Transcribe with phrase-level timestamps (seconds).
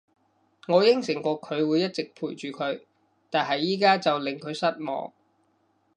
[0.67, 2.81] 我應承過佢會一直陪住佢，
[3.29, 5.13] 但係而家就令佢失望